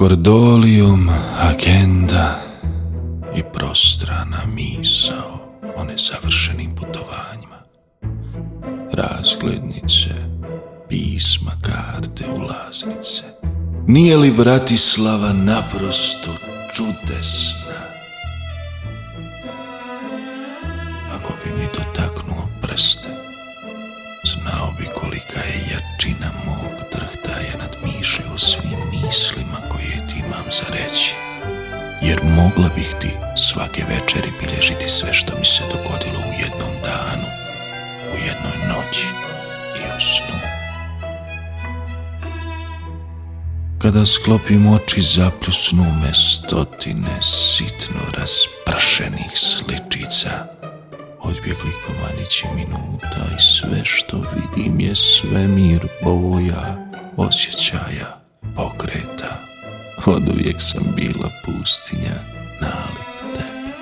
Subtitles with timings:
[0.00, 2.40] Kordolium, agenda
[3.36, 7.62] i prostrana misao o nezavršenim putovanjima.
[8.92, 10.08] Razglednice,
[10.88, 13.22] pisma, karte, ulaznice.
[13.86, 16.30] Nije li Bratislava naprosto
[16.74, 17.82] čudesna?
[21.14, 23.08] Ako bi mi dotaknuo prste,
[24.24, 28.38] znao bi kolika je jačina mog drhtaja nad mišlju
[32.10, 37.28] Jer mogla bih ti svake večeri bilježiti sve što mi se dogodilo u jednom danu,
[38.12, 39.06] u jednoj noći
[39.76, 40.38] i u snu.
[43.78, 50.30] Kada sklopim oči zapljusnu me stotine sitno raspršenih sličica,
[51.20, 58.20] odbjegli komadići minuta i sve što vidim je svemir boja, osjećaja,
[58.56, 59.36] pokreta.
[60.06, 62.16] Od uvijek sam bila pustinja,
[62.60, 63.72] nalik tebi.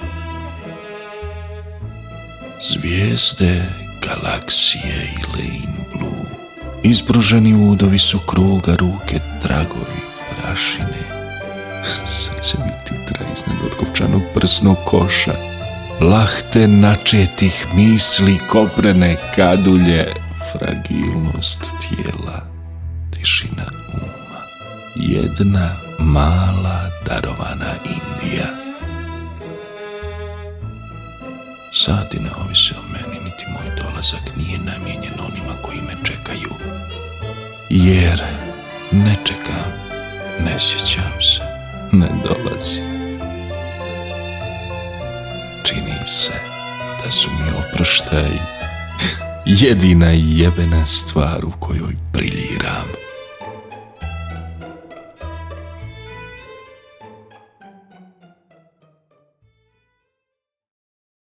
[2.61, 3.63] Zvijezde,
[4.03, 6.27] galaksije i lane blue,
[6.83, 11.03] izbruženi udovi su kruga, ruke, tragovi, prašine.
[12.07, 15.35] Srce mi titra iznad otkopčanog prsnog koša,
[16.01, 20.07] lahte načetih misli, koprene kadulje,
[20.53, 22.47] fragilnost tijela,
[23.11, 24.41] tišina uma,
[24.97, 28.47] jedna mala darovana Indija.
[31.73, 36.51] Sati ne ovise o meni, niti moj dolazak nije namijenjen onima koji me čekaju.
[37.71, 38.23] Jer
[38.93, 39.73] ne čekam,
[40.45, 41.43] ne sjećam se,
[41.93, 42.81] ne dolazi.
[45.65, 46.33] Čini se
[47.05, 48.31] da su mi oproštaj
[49.63, 51.97] jedina jebena stvar u kojoj